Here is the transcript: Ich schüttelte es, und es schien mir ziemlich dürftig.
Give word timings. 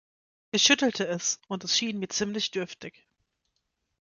Ich 0.49 0.63
schüttelte 0.63 1.05
es, 1.05 1.39
und 1.47 1.63
es 1.63 1.77
schien 1.77 1.99
mir 1.99 2.07
ziemlich 2.07 2.49
dürftig. 2.49 3.05